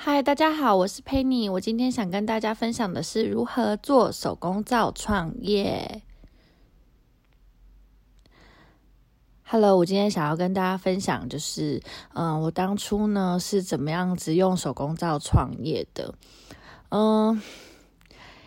[0.00, 1.50] 嗨，大家好，我是 Penny。
[1.50, 6.02] 我今天想跟大家分享的是如何做手工皂创业。
[9.42, 11.82] Hello，我今天想要跟大家分享，就是
[12.14, 16.14] 嗯，我当初呢是怎么样子用手工皂创业的。
[16.90, 17.42] 嗯，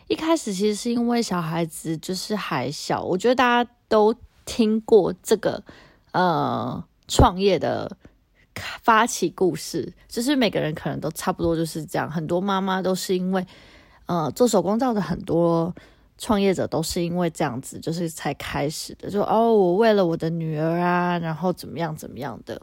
[0.07, 4.15] 一开始其实是因为小孩子就是还小，我觉得大家都
[4.45, 5.65] 听过这个
[6.13, 7.97] 呃创业的。
[8.81, 12.09] 发起故事，就是每个人可能都差不多就是这样。
[12.09, 13.45] 很多妈妈都是因为，
[14.05, 15.73] 呃，做手工皂的很多
[16.17, 19.09] 创业者都是因为这样子，就是才开始的。
[19.09, 22.61] 就哦，我为了我的女儿啊，然后怎么样怎么样的。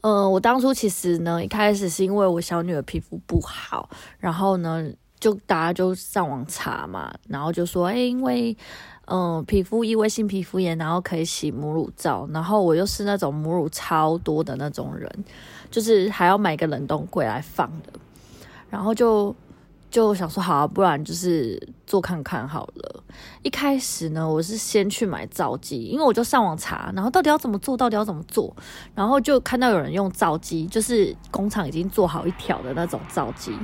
[0.00, 3.88] 嗯、我当初其实呢，一开始是因为我小女儿皮肤不好，
[4.18, 4.88] 然后呢，
[5.18, 8.56] 就大家就上网查嘛，然后就说，哎，因为。
[9.08, 15.08] 嗯，皮肤异位性皮肤炎，然后可以洗母乳皂，然后我又是那种母乳超多的那种人，
[15.70, 17.92] 就是还要买个冷冻柜来放的，
[18.68, 19.32] 然后就
[19.88, 23.04] 就想说，好啊，不然就是做看看好了。
[23.42, 28.52] 一开始呢，我是先去买皂机，因为我就上网查，然后到底要怎么做，到底要怎么做，
[28.92, 33.56] 然后就看到有人用皂机，就是工厂已经做好一条的那种皂机，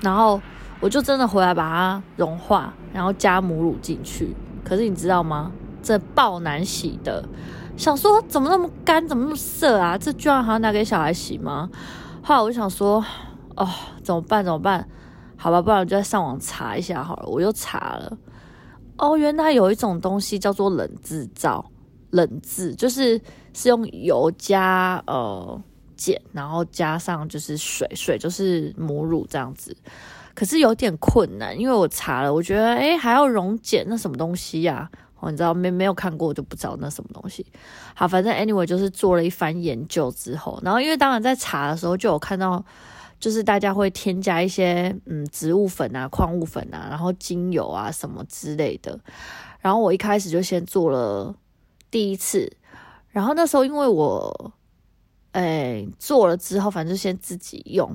[0.00, 0.40] 然后
[0.80, 4.34] 我就真的回来把它融化，然后加母乳进去。
[4.66, 5.52] 可是你知道吗？
[5.80, 7.24] 这爆难洗的，
[7.76, 9.96] 想说怎么那么干，怎么那么涩啊？
[9.96, 11.70] 这居然还要拿给小孩洗吗？
[12.20, 13.04] 后来我想说，
[13.54, 13.68] 哦，
[14.02, 14.44] 怎么办？
[14.44, 14.88] 怎么办？
[15.36, 17.28] 好吧，不然我就在上网查一下好了。
[17.28, 18.18] 我又查了，
[18.98, 21.64] 哦，原来有一种东西叫做冷制皂，
[22.10, 23.20] 冷制就是
[23.54, 25.62] 是用油加呃
[25.96, 29.76] 碱，然后加上就是水，水就是母乳这样子。
[30.36, 34.88] 可是有点困难，因为我查了，我觉得诶还要溶碱，那什么东西呀？
[35.18, 37.44] 哦，你知道没没有看过，我就不知道那什么东西。
[37.94, 42.62] 好，反正 anyway 就是做了一番研究之后，然后因为当然在查的时候就有看到，
[43.18, 49.00] 就是大家会添加一些嗯植物粉啊、矿物粉啊，然后精油啊什么之类的。
[49.58, 51.34] 然后我一开始就先做了
[51.90, 52.52] 第一次，
[53.08, 54.52] 然后那时候因为我
[55.32, 57.90] 诶做了之后，反正就先自己用。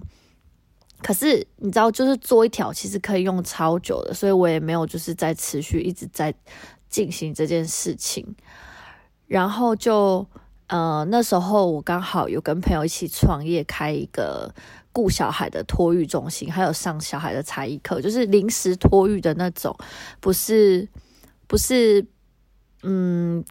[1.03, 6.33] 可是你知道，就是做一条其实可以用超久的，所以我也没有就是在持续一直在
[6.89, 8.35] 进行这件事情。
[9.27, 10.27] 然后就
[10.67, 14.53] 呃那时候我刚好有跟朋友一起创业，开一个
[14.91, 19.75] 顾小孩的托育中心，还有上小孩的才艺课，就是临时托育的那种，
[20.19, 20.87] 不是
[21.47, 22.05] 不是
[22.83, 23.43] 嗯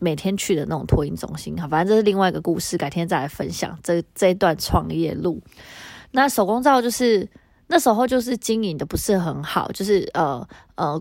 [0.00, 1.56] 每天去的那种托婴中心。
[1.60, 5.40] 好，反正这是另外一个故事，改天再来分享这这一段创业路。
[6.12, 7.28] 那手工皂就是
[7.68, 10.44] 那时候就是经营的不是很好，就是呃
[10.74, 11.00] 呃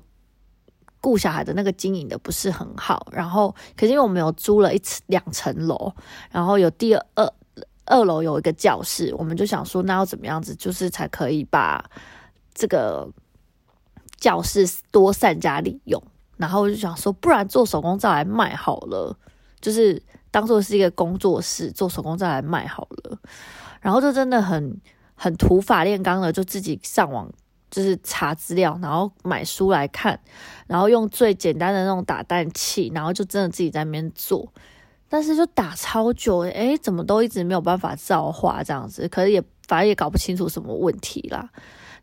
[1.02, 5.92] 顾小孩的那个经营的不是很好，然后可是因为我们有租了一层两层楼，
[6.30, 7.34] 然后有第二二
[7.86, 11.84] 二楼有一个教室，我们就想说那要怎么样子，就是才可以把
[12.54, 13.10] 这个
[14.18, 16.00] 教室多善加利用，
[16.38, 19.18] 然后我就想说不然做手工皂来卖好了，
[19.60, 20.00] 就是
[20.30, 23.18] 当做是一个工作室做手工皂来卖好了，
[23.82, 24.80] 然后就真的很。
[25.22, 27.30] 很土法炼钢的，就自己上网
[27.70, 30.18] 就是查资料，然后买书来看，
[30.66, 34.48] 然后用最简单的那种打蛋器，然后就真的自己在那边做，
[35.10, 41.50] 但是就打超久，诶，怎么都一直没有办法造化这样子，可是也反正也搞不清楚什么问题啦。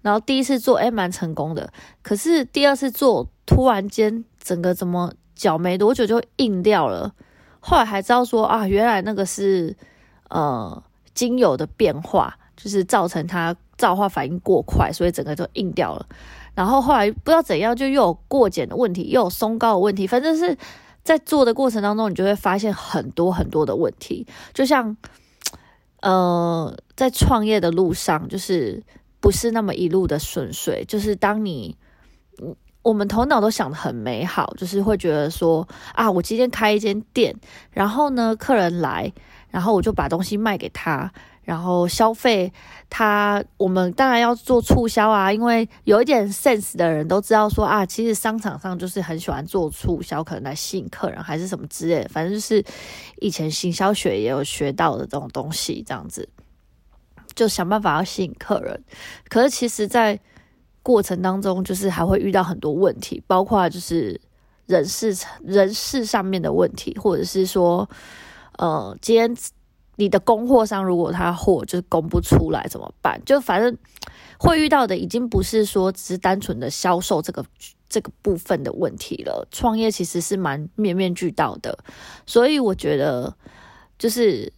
[0.03, 1.73] 然后第一次做，诶，蛮成功的，
[2.03, 7.15] 可是第二次做，突然间整个怎么搅没多久就硬掉了，
[7.61, 9.75] 后来还知道说啊，原来那个是
[10.29, 10.81] 呃
[11.15, 12.39] 精油的变化。
[12.57, 16.07] 就是造成它造化反应过快，所以整个就硬掉了。
[16.55, 20.07] 然后后来不知道怎样，就又有过碱的问题，又有松高的问题。
[20.07, 20.57] 反正是
[21.03, 24.27] 在做的过程当中，你就会发现很多很多的问题。
[24.55, 24.97] 就像
[26.01, 28.83] 呃，在创业的路上，就是
[29.21, 30.83] 不是那么一路的顺遂。
[30.89, 31.77] 就是当你
[32.81, 37.37] 我们头脑都想得很美好，就是会觉得说啊，我今天开一间店，
[37.71, 39.13] 然后呢，客人来，
[39.51, 41.13] 然后我就把东西卖给他。
[41.47, 42.53] 然后消费
[42.91, 52.65] 他，我们当然要做促销啊，因为有一点 sense 的人都知道说啊，其实商场上就是很喜欢做促销，可能来吸引客人还是什么之类的，反正就是
[53.21, 56.29] 以前行销学也有学到的这种东西，这样子
[57.37, 58.83] 就想办法要吸引客人。
[59.29, 60.19] 可是其实，在
[60.83, 64.21] 过程当中，就是还会遇到很多问题，包括就是
[64.67, 67.89] 人事人事上面的问题，或者是说，
[68.59, 69.33] 呃，今天。
[69.97, 73.21] 你的供货商如果他货就是供不出来怎么办？
[73.25, 73.77] 就反正
[74.39, 77.45] 会遇到的已经不是说只是单纯的销售这个
[77.89, 79.49] 这个部分的问题了。
[79.51, 81.79] 创业其实是蛮面面俱到的，
[82.27, 83.35] 所以我觉得
[83.99, 84.53] 就是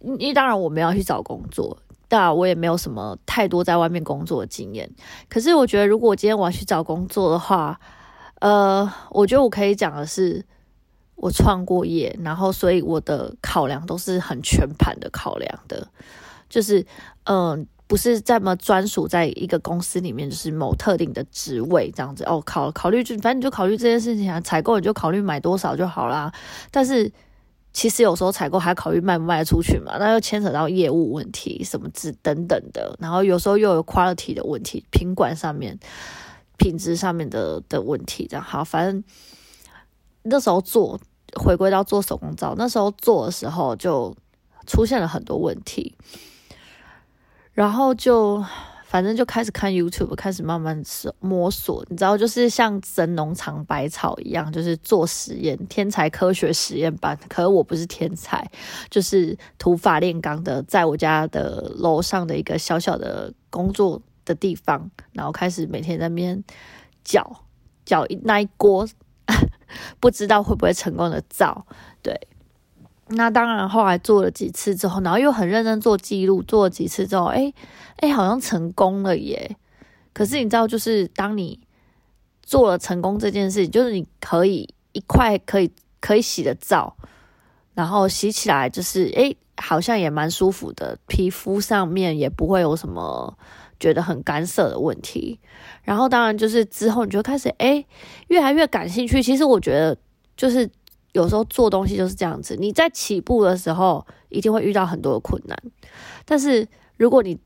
[0.00, 1.76] 因为当然我们要去找工作，
[2.08, 4.90] 当然我也没有什么太多在外面工作的经验。
[5.28, 7.78] 可是我觉得，如果我今天我要去找工作的话，
[8.40, 10.46] 呃，我觉得我可以讲的是，
[11.18, 15.86] 我创过业，然后所以我的考量都是很全盘的考量的，
[16.48, 16.86] 就是
[17.24, 17.66] 嗯。
[17.88, 22.38] 不是这么专属在一个公司里面，就是某特定的职位这样子哦。
[22.44, 26.30] 考考虑就反正你就考虑这件事情啊，采购你就考虑买多少就好啦。
[26.70, 27.10] 但是
[27.72, 32.94] 其实有时候采购还考虑卖不卖得出去嘛，那又牵扯到业务问题什么之等等的。
[33.00, 35.78] 然后有时候又有 quality 的问题，品管上面、
[36.58, 38.44] 品质上面的的问题这样。
[38.44, 39.02] 好，反正
[40.30, 40.98] 那时候做
[41.34, 44.14] 回归到做手工皂，那时候做的时候就
[44.66, 45.94] 出现了很多问题。
[47.52, 48.44] 然后就
[48.86, 50.80] 反正就开始看 YouTube，开始慢慢
[51.18, 57.18] 摸索，你知道，就是像神农尝百草一样，就是做实验，天才科学实验班。
[57.28, 58.48] 可是我不是天才，
[58.88, 66.42] 就是土法炼钢的，在我家的楼上的一个小小的工作的地方，然后开始每天在那边
[67.04, 67.44] 搅
[67.84, 68.88] 搅一那一锅，
[70.00, 71.66] 不知道会不会成功的皂，
[72.02, 72.28] 对。
[73.10, 77.50] 那当然，后来做了几次之后，然后又很认真做记录，做了几次之后，哎
[77.96, 79.56] 哎，好像成功了耶！
[80.12, 81.58] 可是你知道，就是当你
[82.42, 86.94] 做了成功这件事情，就是你可以一块可以可以洗的皂，
[87.72, 93.38] 然后洗起来就是哎，好像也蛮舒服的，皮肤上面也不会有什么
[93.78, 95.38] 觉得很干涩的问题。
[95.82, 97.84] 然后当然就是之后你就开始哎，
[98.28, 99.22] 越来越感兴趣。
[99.22, 99.96] 其实我觉得
[100.36, 100.70] 就是。
[101.14, 105.58] 有时候做东西就是这样子，你在起步的时候一定会遇到很多的困难，
[106.26, 107.36] 但是如果你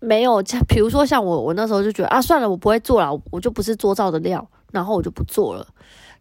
[0.00, 5.68] 没有，比如说像我，我那时候就觉得啊，算了，我不会做了，我就不是做造的料，然后我就不做了，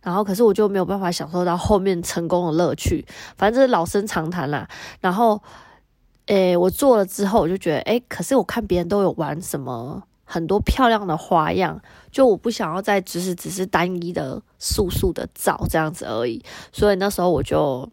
[0.02, 3.06] 然后可是我就没有办法享受到后面成功的乐趣，
[3.38, 4.68] 反正这是老生常谈啦。
[5.00, 5.42] 然后，
[6.27, 10.03] 诶，我做了之后，我就觉得，诶，可是我看别人都有玩什么。
[10.29, 11.81] 很多漂亮的花样，
[12.12, 16.44] 就我不想要再只是只是单一的素素的照这样子而已，
[16.74, 17.89] 所以那时候我就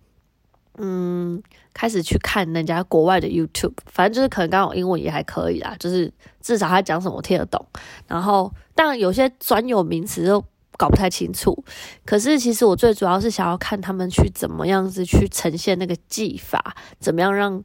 [0.79, 1.41] 嗯
[1.73, 7.65] 开始去看人家国外的 YouTube，反正就是可能刚好英文也还可以啦，就是至少他讲什么我听得懂。
[8.09, 10.45] 然后当然有些专有名词都
[10.77, 11.65] 搞不太清楚，
[12.05, 17.63] 可是其实我最主要是想要看他们去怎么样子去呈现那个技法，怎么样让。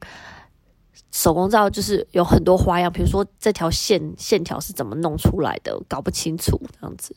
[1.12, 7.16] 手工皂就是有很多花样，比如说这条线线条是怎么弄出来的，搞不清楚这样子。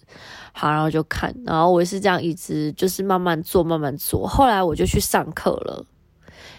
[0.53, 4.27] 好，然后就看，然后我也是这样一直就是慢慢做，慢慢做。
[4.27, 5.85] 后来我就去上课了，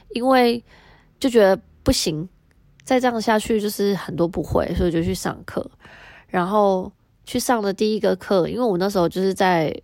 [0.10, 0.64] 因为
[1.20, 2.28] 就觉得不行，
[2.84, 5.70] 再这样下去就是很多不会，所以就去上课。
[6.28, 6.92] 然后
[7.26, 9.76] 去上的第一个课，因为我那时候就是在。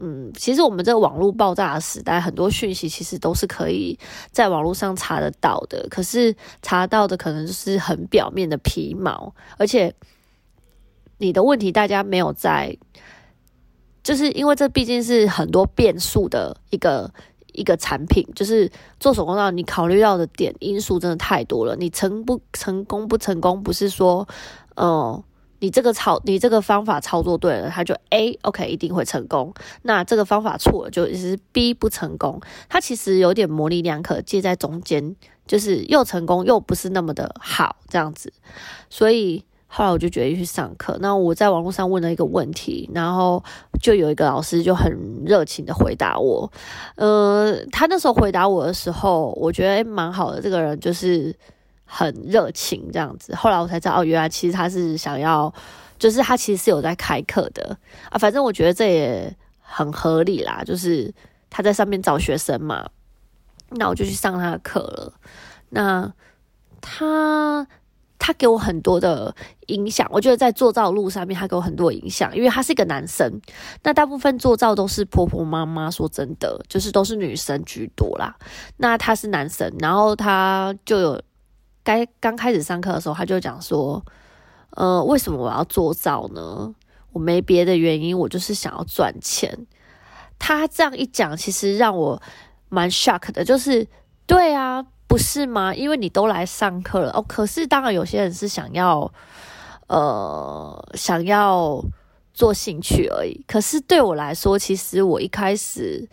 [0.00, 3.98] 嗯，其实我们这个网络爆炸的时代，很多讯息其实都是可以
[4.30, 5.88] 在网络上查得到的。
[5.90, 9.92] 可是查到的可能就是很表面的皮毛，而且
[11.18, 12.78] 你的问题大家没有在，
[14.04, 17.12] 就是因为这毕竟是很多变数的一个
[17.52, 21.74] 一个产品，就是做手工皂，你考虑到的点因素真的太多了。
[21.74, 24.28] 你成不成功不成功，不是说，
[24.76, 25.20] 嗯。
[25.60, 29.52] 你这个操，你这个方法操作对了，它就 A OK 一定会成功。
[29.82, 32.40] 那这个方法错了，就是 B 不成功。
[32.68, 35.16] 它其实有点模棱两可，介在中间，
[35.46, 38.32] 就是又成功又不是那么的好这样子。
[38.88, 40.96] 所以后来我就决定去上课。
[41.00, 43.42] 那我在网络上问了一个问题，然后
[43.82, 44.96] 就有一个老师就很
[45.26, 46.50] 热情的回答我。
[46.94, 50.40] 呃，他那时候回答我的时候，我觉得蛮好的。
[50.40, 51.34] 这个人就是。
[51.90, 55.52] 很热情这样子，后来我才知道哦，原来其实他是想要，
[55.98, 57.76] 就是他其实是有在开课的
[58.10, 58.18] 啊。
[58.18, 61.12] 反正我觉得这也很合理啦，就是
[61.48, 62.86] 他在上面找学生嘛，
[63.70, 65.14] 那我就去上他的课了。
[65.70, 66.12] 那
[66.82, 67.66] 他
[68.18, 69.34] 他给我很多的
[69.68, 73.40] 影响，我觉得在做造路上面，他给我很多影响，因为他是一个男生。
[73.82, 78.36] 那大部分做造都是婆婆妈妈，说真的，就是都是女生居多啦。
[78.76, 81.22] 那他是男生，然后他就有。
[81.88, 84.04] 该刚开始上课的时候，他就讲说
[84.76, 86.74] ：“呃，为什么我要做造呢？
[87.12, 89.66] 我没别的原因，我就是想要赚钱。”
[90.38, 92.20] 他这样一讲，其实让我
[92.68, 93.88] 蛮 shock 的，就是
[94.26, 95.74] 对啊，不是吗？
[95.74, 97.24] 因为你都来上课了哦。
[97.26, 99.10] 可是当然，有些人是想要
[99.86, 101.82] 呃想要
[102.34, 103.42] 做兴趣而已。
[103.48, 106.06] 可是对我来说，其实我一开始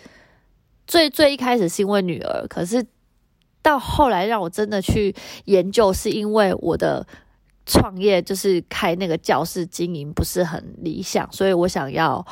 [0.88, 2.86] 最最一开始是因为女儿，可是。
[3.66, 7.04] 到后来让我真的去研究，是因为我的
[7.66, 12.24] 创业就是开那个教室经营不是很理想，所以我想要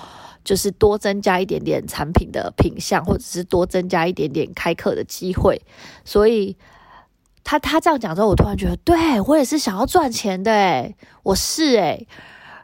[0.43, 5.59] 就是多增加一点点产品的品相，或者是多增加一点点开课的机会。
[6.05, 6.55] 所以
[7.43, 12.07] 他他这样讲之后，我突然觉得，对，我也是想要赚钱的，我是诶。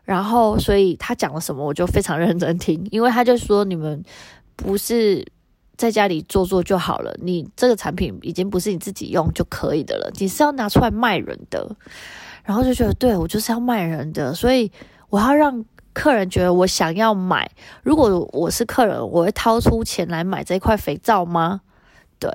[0.03, 4.03] 然后所以他讲了什么，我就非常认真听，因为他就说，你们
[4.55, 5.25] 不是
[5.79, 11.73] 在家里做做就好了，你这个产品已经不是你自己用就可以的了，你是要拿出来卖人的。
[12.43, 14.69] 然后就觉得，对，我就是要卖人的，所以
[15.07, 17.49] 我要让客人觉得我想要买。
[17.81, 21.61] 如果我是客人，我会掏出钱来买这块肥皂吗？
[22.19, 22.29] 对。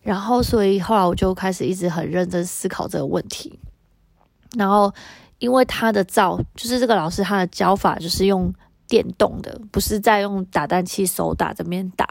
[0.00, 3.60] 然后，所以后来我就开始一直很认真思考这个问题。
[4.56, 4.90] 然后，
[5.38, 8.50] 因为他的皂，就是这个老师他的教法就是用
[8.88, 12.08] 电动的，不是在用打蛋器手打这边打。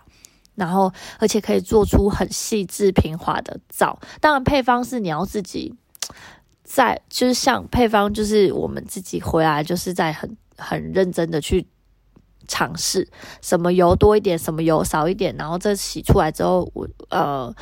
[0.59, 3.99] 然后，而且可以做出很细致平滑的皂。
[4.21, 5.73] 当然，配方是你要自己
[6.63, 11.65] 在，就是像配方，就是我们自己回来，就是在很很认真的去。
[12.51, 13.07] 尝试
[13.43, 17.53] 什么油多一点，什么油少一点，然后这洗出来之后，我呃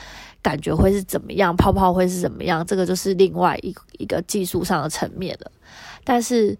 [0.41, 5.51] 感觉会是怎么样，泡泡会是怎么样，这个就是另外一一个技术上的层面了。
[6.05, 6.57] 但是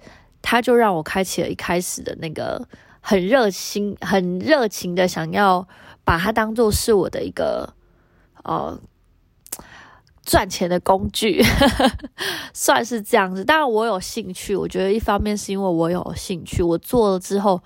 [0.49, 2.65] 他就让我开启了一开始的那个
[3.01, 5.67] 很热心、很热情的想要
[6.05, 7.73] 把它当做是我的一个
[8.43, 8.79] 呃
[10.23, 11.43] 赚钱的工具，
[12.53, 13.43] 算是这样子。
[13.43, 17.61] 当然我有兴趣，我觉得一方面是因为我有兴趣，我做了之后。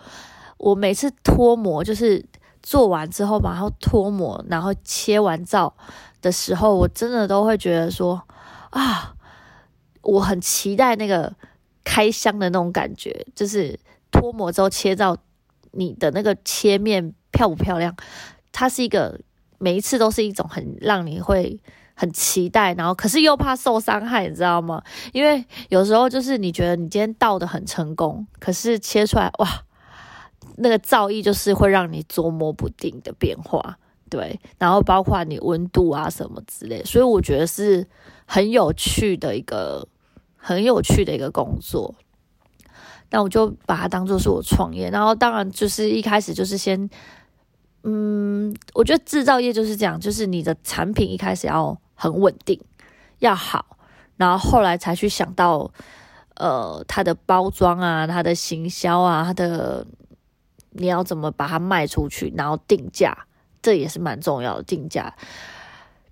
[0.57, 2.23] 我每次脱模，就是
[2.61, 5.75] 做完之后，然后脱模，然后切完皂
[6.21, 8.21] 的时候，我真的都会觉得说
[8.69, 9.15] 啊，
[10.03, 11.33] 我很期待那个
[11.83, 13.79] 开箱的那种感觉，就是
[14.11, 15.17] 脱模之后切到，
[15.71, 17.95] 你的那个切面漂不漂亮？
[18.51, 19.19] 它是一个
[19.57, 21.59] 每一次都是一种很让你会
[21.93, 24.81] 很期待，然后可是又怕受伤害，你知道吗？
[25.13, 29.63] 因为有时候就是你觉得你今天倒得很成功，可是切出来哇。
[30.57, 37.87] 那个造诣就是会让你捉摸不定的变化，对，然后包括你温度啊什么之类，所以我觉得是
[38.25, 39.87] 很有趣的一个
[40.41, 41.93] 很有趣的一个工作。
[43.11, 46.89] 那我就把它当做是我创业，然后当然就是一开始就是先，
[47.83, 52.59] 嗯，我觉得制造业就是这样，就是你的产品一开始要很稳定，
[53.19, 53.77] 要好，
[54.17, 55.71] 然后后来才去想到，
[56.35, 59.85] 呃，它的包装啊，它的行销啊，它的。
[60.73, 63.27] 你要怎么把它卖出去，然后定价，
[63.61, 65.13] 这也是蛮重要的定价。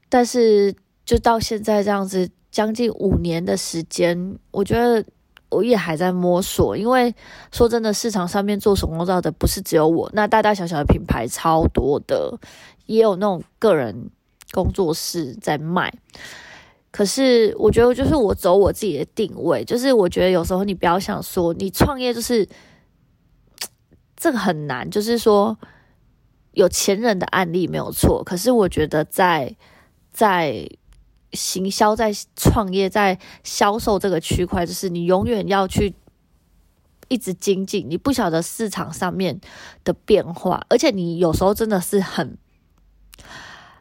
[0.10, 5.06] 但是就到现在这样子，将近五年的时间，我觉得
[5.50, 6.76] 我也还在摸索。
[6.76, 7.14] 因为
[7.52, 12.40] 说真的，市场上面做手工皂的不是只有我，那大大小小的品牌超多的，
[12.86, 14.10] 也有那种个人
[14.52, 15.94] 工作室在卖。
[16.92, 22.48] 可是我觉得，就是我走我自己的定位，就是我觉得有时候你不要想说你创业就是。
[24.22, 25.58] 这个很难，就是说
[26.52, 29.56] 有前人的案例没有错，可是我觉得在
[30.12, 30.70] 在
[31.34, 35.94] 行销、在创业、在销售这个区块，就是你永远要去
[37.08, 39.40] 一直精进，你不晓得市场上面
[39.84, 42.38] 的变化，而且你有时候真的是很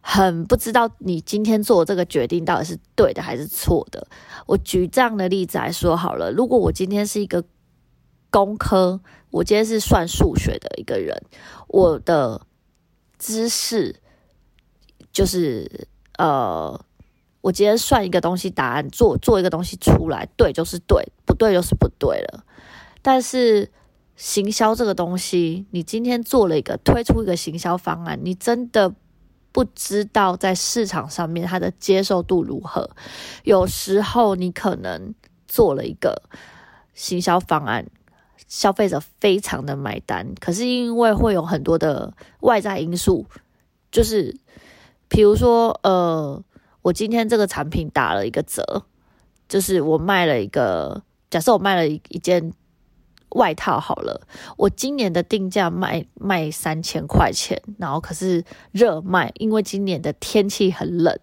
[0.00, 4.06] 很不知道你今天做这个决定到底是对的还是错的。
[4.46, 7.44] 我举这样的例子来说好了，如果我今天是一个。
[8.30, 9.00] 工科，
[9.30, 11.18] 我今天是算数学的一个人，
[11.66, 12.42] 我的
[13.18, 14.02] 知识
[15.10, 15.88] 就是
[16.18, 16.78] 呃，
[17.48, 22.44] 我今天算一个东西答案，做做一个东西出来，对就是对，不对就是不对了。
[23.00, 23.70] 但是
[24.16, 28.94] 行销这个东西，你今天做了一个推出一个行销方案，你真的
[29.50, 32.90] 不知道在市场上面它的接受度如何。
[33.44, 35.14] 有时候你可能
[35.46, 36.20] 做了一个
[36.92, 37.86] 行销方案。
[38.46, 43.26] 消费者非常的买单，可是因为会有很多的外在因素，
[43.90, 44.34] 就是
[45.06, 46.42] 比如说，呃，
[46.88, 48.84] 我今天这个产品打了一个折，
[49.46, 52.52] 就是我卖了一个，假设我卖了一一件
[53.30, 54.26] 外套好了，
[54.56, 58.42] 我今年的定价卖卖三千块钱，然后可是
[58.72, 61.14] 热卖，因为今年的天气很冷。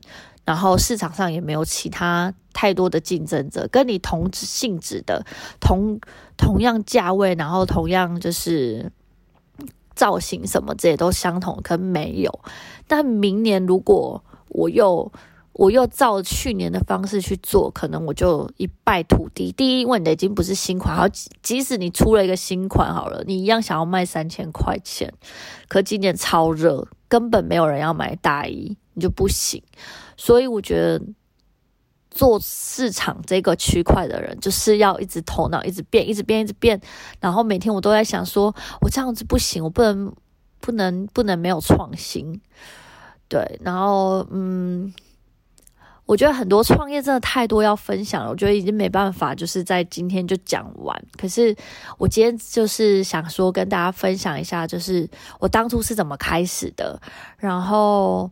[0.46, 5.26] 然后市场上也没有其他太多的竞争者，跟你同性质的
[5.60, 6.00] 同
[6.38, 8.92] 同样价位，然后同样就是
[9.96, 12.40] 造型什么这些都相同，可没有。
[12.86, 15.12] 但明年如果我又
[15.58, 19.54] 我又照去年的方式去做，可能我就一败涂地。
[19.54, 21.08] 第一，因为你的已经不是新款，好，
[21.42, 25.14] 即使你出了一个新款好了，你一样想要卖三千块钱，
[25.70, 29.64] 可今年超热，根本没有人要买大衣，你就不行。
[30.18, 31.02] 所以我觉得
[32.12, 36.82] 做市场这个区块的人，就是要一直头脑一直变，一直变，一直变。
[37.22, 40.14] 然后每天我都在想说，我这样子不行，我不能，
[40.60, 42.42] 不能，不能没有创新。
[43.30, 44.94] 对，然后嗯，
[46.06, 51.04] 我觉得很多创业真的太多要分享了，我觉得已经没办法，就是在今天就讲完。
[51.18, 51.56] 可是
[51.98, 55.10] 我今天就是想说跟大家分享一下，就是
[55.40, 57.02] 我当初是怎么开始的，
[57.38, 58.30] 然后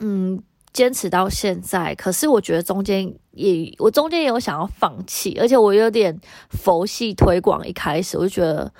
[0.00, 1.94] 嗯，坚持到现在。
[1.94, 6.20] 可是我觉得中间也，我中间也有想要放弃，而且我有点
[6.50, 7.66] 佛系推广。
[7.66, 8.72] 一开始我就觉得。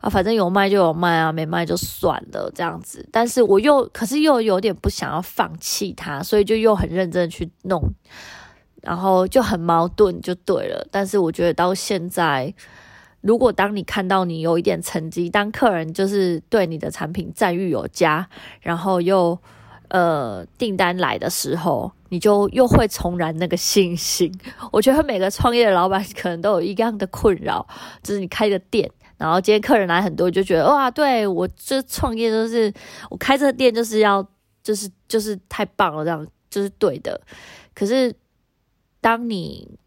[0.00, 3.06] 啊，反正有卖就有卖啊，没卖就算了这样子。
[3.12, 7.82] 但是我又，可是又有点不想要放弃它，所以就又很认真去弄，
[8.80, 10.88] 然后就很矛盾，就对了。
[10.90, 12.54] 但是我觉得到现在，
[13.20, 18.26] 如果当你看到你有一点成绩，当客人就是对你的产品赞誉有加，
[18.62, 19.38] 然后又
[19.88, 24.32] 呃订单来的时候，你就又会重燃那个信心。
[24.72, 27.66] 我觉得每个创业的老板可能都有一样的困扰，
[28.02, 28.90] 就是你开个店。
[29.20, 32.72] 然后今天客人来很多，就觉得哇，对我这创业就是
[33.10, 34.26] 我开这个店就是要
[34.62, 37.20] 就是就是太棒了，这样就是对的。
[37.74, 38.14] 可是
[38.98, 39.78] 当你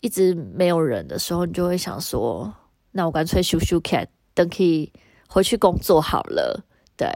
[0.00, 2.52] 一直没有人的时候，你就会想说，
[2.90, 4.92] 那我干脆休休看，等可以
[5.28, 6.64] 回去工作好了。
[6.96, 7.08] 对，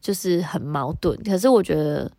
[0.00, 1.14] 就是很矛盾。
[1.22, 2.10] 可是我觉得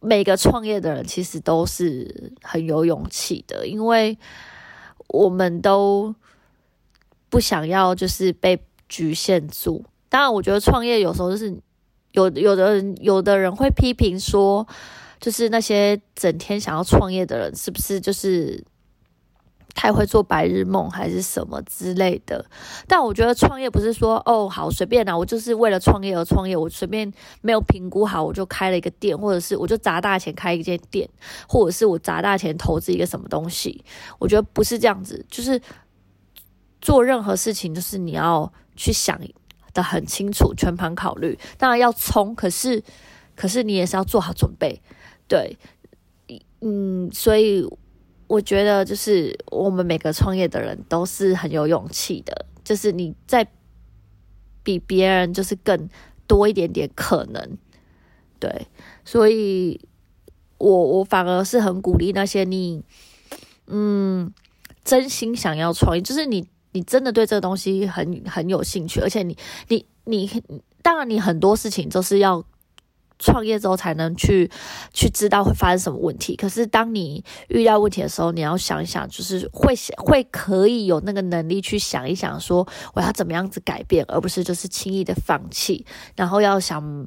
[0.00, 4.18] 每个创业的人其实都是很有勇气的，因为
[5.06, 6.12] 我们都。
[7.32, 9.82] 不想要就是被局限住。
[10.10, 11.50] 当然，我觉得创业有时候就是
[12.10, 14.66] 有有的人有的人会批评说，
[15.18, 18.62] 就是那些整天想要创业的人是不是就是
[19.74, 22.44] 太会做白日梦还是什么之类的。
[22.86, 27.10] 但我觉得创业不是说哦好随便啦，我就是为了创业而创业，我随便
[27.40, 31.08] 没有评估好我就开了一个店，或者是我就砸大钱开一间店，
[31.48, 33.82] 或者是我砸大钱投资一个什么东西。
[34.18, 35.58] 我觉得不是这样子，就是。
[36.82, 39.18] 做任何事情，就是你要去想
[39.72, 41.38] 得很清楚，全盘考虑。
[41.56, 42.82] 当然要冲，可是，
[43.36, 44.82] 可是你也是要做好准备。
[45.28, 45.56] 对，
[46.60, 47.64] 嗯，所以
[48.26, 53.46] 我觉得，就是我们每个创业的人都是很有勇气的，就是你在
[54.64, 55.88] 比别人就是更
[56.26, 57.58] 多一点点可能。
[58.40, 58.66] 对，
[59.04, 59.80] 所以
[60.58, 62.82] 我我反而是很鼓励那些你，
[63.68, 64.34] 嗯，
[64.82, 66.48] 真心想要创业，就是你。
[66.72, 69.36] 你真的对这个东西很很有兴趣，而且你
[69.68, 70.42] 你你，
[70.82, 72.44] 当然你很多事情都是要
[73.18, 74.50] 创业之后才能去
[74.92, 76.34] 去知道会发生什么问题。
[76.34, 85.86] 可是当你遇到问题的时候，你要想一想，就是会会可以有那个能力去想一想，说我要怎么样子改变，而不是就是轻易的放弃。
[86.16, 87.06] 然后要想，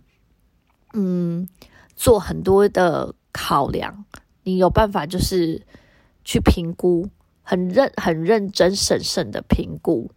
[0.93, 1.47] 嗯，
[1.95, 4.05] 做很多的考量，
[4.43, 5.65] 你有办法就是
[6.23, 7.09] 去评估。
[7.45, 10.09] 很认很认真审慎的评估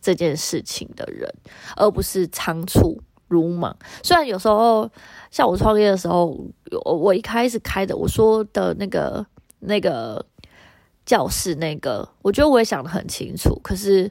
[0.00, 1.30] 这件事情的人，
[1.76, 3.76] 而不是仓促鲁莽。
[4.02, 4.90] 虽然有时候
[5.30, 6.26] 像我创业的时候，
[6.84, 9.26] 我我一开始开的我说的那个
[9.58, 10.24] 那个
[11.04, 14.10] 教室，那个我觉得我也想得很清楚，可是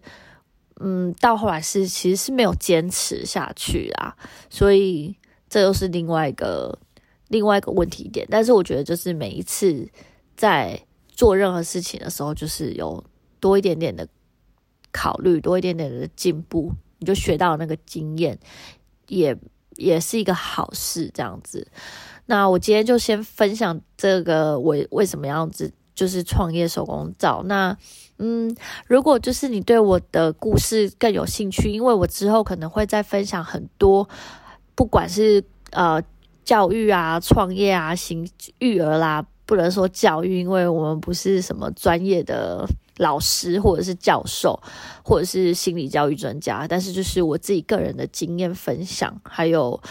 [0.80, 4.16] 嗯，到后来是其实是没有坚持下去啦，
[4.48, 5.18] 所以
[5.50, 6.78] 这又是另外一个
[7.30, 8.28] 另外一个问题点。
[8.30, 9.90] 但是我觉得就是每一次
[10.38, 10.80] 在。
[11.20, 13.04] 做任何事情的时候，就是有
[13.42, 14.08] 多一点点的
[14.90, 18.40] 考虑，多一点点的进步，你就学到那个经验，
[19.10, 19.38] 也
[19.76, 21.12] 也是一个好事。
[21.14, 21.68] 这样子，
[22.28, 27.44] 那我今天就先分享这个我为什么样子就是创业手工皂。
[27.44, 27.78] 那
[28.20, 28.56] 嗯，
[28.88, 34.08] 如果就是你对我的故事更有兴趣，因为我之后可能会再分享很多，
[34.74, 36.02] 不管是呃
[36.46, 38.26] 教育啊、创业啊、行
[38.60, 39.26] 育儿啦。
[39.50, 42.64] 不能说教育，因为我们不是什么专业的
[42.98, 44.62] 老师，或者是教授，
[45.04, 46.68] 或者是心理教育专家。
[46.70, 49.82] 但是就是我自己个人的经验分享，还有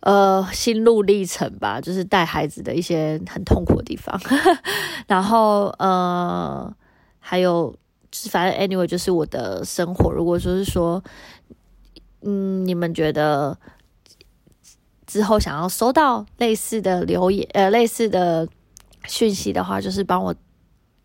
[0.00, 4.18] 呃心路历程吧，就是带孩子的一些很痛苦的地方。
[5.06, 6.74] 然后呃
[7.20, 7.76] 还有
[8.10, 10.10] 就是反正 anyway 就是我的生活。
[10.10, 11.04] 如果说是说，
[12.22, 13.58] 嗯，你们觉得
[15.06, 18.48] 之后想要收到类似的留言，呃，类似的。
[19.06, 20.34] 讯息的话，就是帮我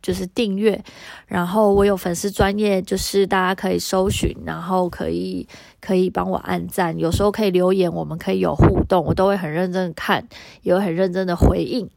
[0.01, 0.81] 就是订阅，
[1.25, 5.47] 然后我有粉丝专业，就是大家可以搜寻，然后可以
[5.81, 10.27] 可以帮我按赞，有时候可以留言，我们可以有互动，我都会很认真看，
[10.61, 11.89] 也会很认真的回应。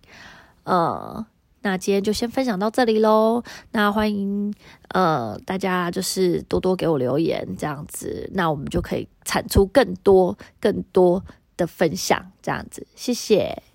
[0.64, 1.24] 呃，
[1.62, 3.42] 那今天就先分享到这里喽。
[3.72, 4.52] 那欢迎
[4.88, 11.22] 呃大家就是多多给我留言，这样子，那我们就可以产出更多更多
[11.56, 13.69] 的分享，这样子，谢谢。